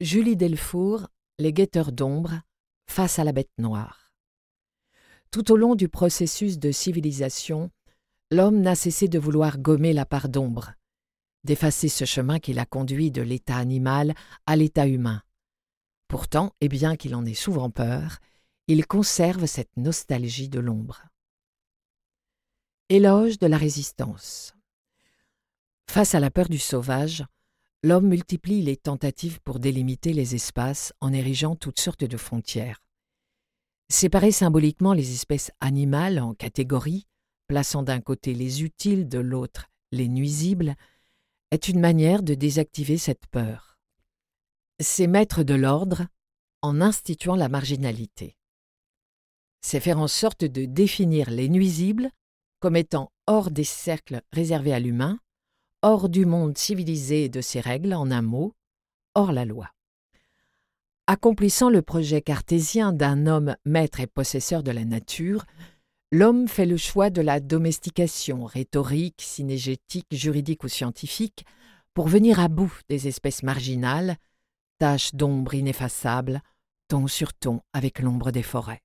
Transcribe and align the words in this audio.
Julie 0.00 0.36
Delfour, 0.36 1.06
Les 1.38 1.52
guetteurs 1.52 1.92
d'ombre, 1.92 2.40
face 2.90 3.20
à 3.20 3.24
la 3.24 3.30
bête 3.30 3.52
noire. 3.58 4.12
Tout 5.30 5.52
au 5.52 5.56
long 5.56 5.76
du 5.76 5.88
processus 5.88 6.58
de 6.58 6.72
civilisation, 6.72 7.70
l'homme 8.32 8.60
n'a 8.60 8.74
cessé 8.74 9.06
de 9.06 9.20
vouloir 9.20 9.56
gommer 9.58 9.92
la 9.92 10.04
part 10.04 10.28
d'ombre, 10.28 10.72
d'effacer 11.44 11.88
ce 11.88 12.04
chemin 12.04 12.40
qui 12.40 12.52
l'a 12.52 12.66
conduit 12.66 13.12
de 13.12 13.22
l'état 13.22 13.56
animal 13.56 14.14
à 14.46 14.56
l'état 14.56 14.88
humain. 14.88 15.22
Pourtant, 16.08 16.52
et 16.60 16.68
bien 16.68 16.96
qu'il 16.96 17.14
en 17.14 17.24
ait 17.24 17.32
souvent 17.32 17.70
peur, 17.70 18.18
il 18.66 18.88
conserve 18.88 19.46
cette 19.46 19.76
nostalgie 19.76 20.48
de 20.48 20.58
l'ombre. 20.58 21.02
Éloge 22.88 23.38
de 23.38 23.46
la 23.46 23.58
résistance. 23.58 24.56
Face 25.88 26.16
à 26.16 26.20
la 26.20 26.32
peur 26.32 26.48
du 26.48 26.58
sauvage, 26.58 27.24
l'homme 27.84 28.08
multiplie 28.08 28.62
les 28.62 28.78
tentatives 28.78 29.40
pour 29.42 29.58
délimiter 29.58 30.14
les 30.14 30.34
espaces 30.34 30.94
en 31.02 31.12
érigeant 31.12 31.54
toutes 31.54 31.78
sortes 31.78 32.04
de 32.04 32.16
frontières. 32.16 32.82
Séparer 33.90 34.32
symboliquement 34.32 34.94
les 34.94 35.12
espèces 35.12 35.50
animales 35.60 36.18
en 36.18 36.32
catégories, 36.32 37.06
plaçant 37.46 37.82
d'un 37.82 38.00
côté 38.00 38.32
les 38.32 38.62
utiles, 38.62 39.06
de 39.06 39.18
l'autre 39.18 39.66
les 39.92 40.08
nuisibles, 40.08 40.76
est 41.50 41.68
une 41.68 41.78
manière 41.78 42.22
de 42.22 42.32
désactiver 42.32 42.96
cette 42.96 43.26
peur. 43.26 43.78
C'est 44.80 45.06
mettre 45.06 45.42
de 45.42 45.54
l'ordre 45.54 46.06
en 46.62 46.80
instituant 46.80 47.36
la 47.36 47.50
marginalité. 47.50 48.38
C'est 49.60 49.80
faire 49.80 49.98
en 49.98 50.08
sorte 50.08 50.46
de 50.46 50.64
définir 50.64 51.28
les 51.28 51.50
nuisibles 51.50 52.10
comme 52.60 52.76
étant 52.76 53.12
hors 53.26 53.50
des 53.50 53.62
cercles 53.62 54.22
réservés 54.32 54.72
à 54.72 54.80
l'humain, 54.80 55.20
hors 55.84 56.08
du 56.08 56.24
monde 56.24 56.56
civilisé 56.56 57.24
et 57.24 57.28
de 57.28 57.42
ses 57.42 57.60
règles, 57.60 57.92
en 57.92 58.10
un 58.10 58.22
mot, 58.22 58.54
hors 59.14 59.32
la 59.32 59.44
loi. 59.44 59.68
Accomplissant 61.06 61.68
le 61.68 61.82
projet 61.82 62.22
cartésien 62.22 62.94
d'un 62.94 63.26
homme 63.26 63.54
maître 63.66 64.00
et 64.00 64.06
possesseur 64.06 64.62
de 64.62 64.70
la 64.70 64.86
nature, 64.86 65.44
l'homme 66.10 66.48
fait 66.48 66.64
le 66.64 66.78
choix 66.78 67.10
de 67.10 67.20
la 67.20 67.38
domestication 67.38 68.46
rhétorique, 68.46 69.20
synégétique, 69.20 70.06
juridique 70.10 70.64
ou 70.64 70.68
scientifique 70.68 71.44
pour 71.92 72.08
venir 72.08 72.40
à 72.40 72.48
bout 72.48 72.80
des 72.88 73.06
espèces 73.06 73.42
marginales, 73.42 74.16
taches 74.78 75.14
d'ombre 75.14 75.52
ineffaçables, 75.52 76.40
ton 76.88 77.08
sur 77.08 77.34
ton 77.34 77.60
avec 77.74 77.98
l'ombre 77.98 78.30
des 78.30 78.42
forêts. 78.42 78.83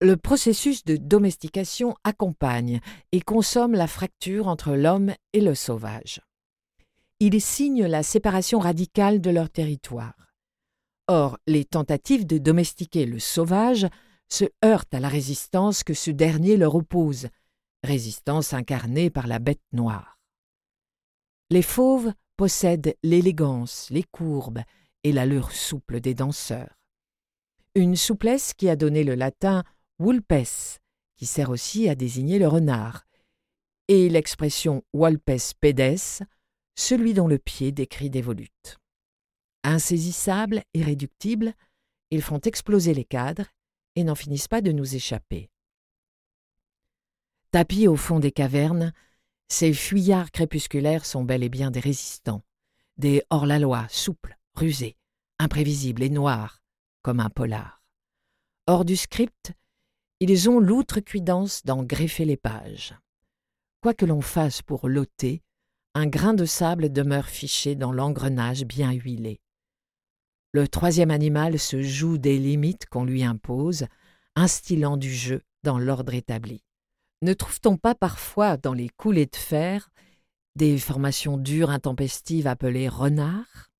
Le 0.00 0.16
processus 0.16 0.84
de 0.84 0.96
domestication 0.96 1.94
accompagne 2.04 2.80
et 3.12 3.20
consomme 3.20 3.72
la 3.72 3.86
fracture 3.86 4.48
entre 4.48 4.74
l'homme 4.74 5.14
et 5.32 5.40
le 5.40 5.54
sauvage. 5.54 6.20
Il 7.20 7.40
signe 7.40 7.86
la 7.86 8.02
séparation 8.02 8.58
radicale 8.58 9.20
de 9.20 9.30
leur 9.30 9.50
territoire. 9.50 10.34
Or, 11.06 11.38
les 11.46 11.64
tentatives 11.64 12.26
de 12.26 12.38
domestiquer 12.38 13.06
le 13.06 13.18
sauvage 13.18 13.86
se 14.28 14.46
heurtent 14.64 14.94
à 14.94 15.00
la 15.00 15.08
résistance 15.08 15.84
que 15.84 15.94
ce 15.94 16.10
dernier 16.10 16.56
leur 16.56 16.74
oppose, 16.74 17.28
résistance 17.84 18.52
incarnée 18.52 19.10
par 19.10 19.26
la 19.26 19.38
bête 19.38 19.62
noire. 19.72 20.18
Les 21.50 21.62
fauves 21.62 22.12
possèdent 22.36 22.96
l'élégance, 23.02 23.88
les 23.90 24.02
courbes 24.02 24.62
et 25.04 25.12
l'allure 25.12 25.52
souple 25.52 26.00
des 26.00 26.14
danseurs. 26.14 26.78
Une 27.74 27.96
souplesse 27.96 28.54
qui 28.54 28.68
a 28.68 28.76
donné 28.76 29.04
le 29.04 29.14
latin 29.14 29.62
Wulpes, 29.98 30.80
qui 31.16 31.26
sert 31.26 31.50
aussi 31.50 31.88
à 31.88 31.94
désigner 31.94 32.38
le 32.38 32.48
renard, 32.48 33.06
et 33.88 34.08
l'expression 34.08 34.82
Walpes 34.92 35.54
pedes, 35.60 36.26
celui 36.74 37.14
dont 37.14 37.28
le 37.28 37.38
pied 37.38 37.72
décrit 37.72 38.10
des 38.10 38.22
volutes. 38.22 38.78
Insaisissables, 39.62 40.62
irréductibles, 40.74 41.54
ils 42.10 42.22
font 42.22 42.40
exploser 42.40 42.94
les 42.94 43.04
cadres 43.04 43.46
et 43.96 44.04
n'en 44.04 44.14
finissent 44.14 44.48
pas 44.48 44.60
de 44.60 44.72
nous 44.72 44.94
échapper. 44.94 45.50
Tapis 47.50 47.86
au 47.86 47.96
fond 47.96 48.18
des 48.18 48.32
cavernes, 48.32 48.92
ces 49.48 49.72
fuyards 49.72 50.32
crépusculaires 50.32 51.06
sont 51.06 51.22
bel 51.22 51.42
et 51.44 51.48
bien 51.48 51.70
des 51.70 51.80
résistants, 51.80 52.42
des 52.96 53.22
hors-la-loi, 53.30 53.86
souples, 53.88 54.36
rusés, 54.54 54.96
imprévisibles 55.38 56.02
et 56.02 56.10
noirs, 56.10 56.62
comme 57.02 57.20
un 57.20 57.30
polar. 57.30 57.82
Hors 58.66 58.84
du 58.84 58.96
script, 58.96 59.52
ils 60.20 60.48
ont 60.48 60.60
l'outrecuidance 60.60 61.64
d'en 61.64 61.82
greffer 61.82 62.24
les 62.24 62.36
pages. 62.36 62.94
Quoi 63.82 63.94
que 63.94 64.06
l'on 64.06 64.20
fasse 64.20 64.62
pour 64.62 64.88
l'ôter, 64.88 65.42
un 65.94 66.06
grain 66.06 66.34
de 66.34 66.44
sable 66.44 66.92
demeure 66.92 67.28
fiché 67.28 67.74
dans 67.74 67.92
l'engrenage 67.92 68.64
bien 68.64 68.92
huilé. 68.92 69.40
Le 70.52 70.68
troisième 70.68 71.10
animal 71.10 71.58
se 71.58 71.82
joue 71.82 72.16
des 72.16 72.38
limites 72.38 72.86
qu'on 72.86 73.04
lui 73.04 73.24
impose, 73.24 73.86
instillant 74.36 74.96
du 74.96 75.12
jeu 75.12 75.42
dans 75.62 75.78
l'ordre 75.78 76.14
établi. 76.14 76.64
Ne 77.22 77.32
trouve-t-on 77.32 77.76
pas 77.76 77.94
parfois 77.94 78.56
dans 78.56 78.72
les 78.72 78.88
coulées 78.88 79.26
de 79.26 79.36
fer 79.36 79.90
des 80.56 80.78
formations 80.78 81.38
dures 81.38 81.70
intempestives 81.70 82.46
appelées 82.46 82.88
renards? 82.88 83.70